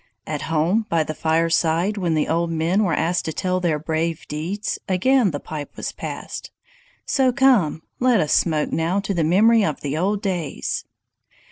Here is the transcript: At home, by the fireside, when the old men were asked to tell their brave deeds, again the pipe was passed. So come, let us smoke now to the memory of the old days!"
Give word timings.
At 0.25 0.41
home, 0.49 0.87
by 0.89 1.03
the 1.03 1.13
fireside, 1.13 1.95
when 1.95 2.15
the 2.15 2.27
old 2.27 2.49
men 2.49 2.83
were 2.83 2.95
asked 2.95 3.23
to 3.25 3.33
tell 3.33 3.59
their 3.59 3.77
brave 3.77 4.27
deeds, 4.27 4.79
again 4.89 5.29
the 5.29 5.39
pipe 5.39 5.77
was 5.77 5.91
passed. 5.91 6.49
So 7.05 7.31
come, 7.31 7.83
let 7.99 8.19
us 8.19 8.33
smoke 8.33 8.71
now 8.73 8.99
to 8.99 9.13
the 9.13 9.23
memory 9.23 9.63
of 9.63 9.81
the 9.81 9.99
old 9.99 10.23
days!" 10.23 10.85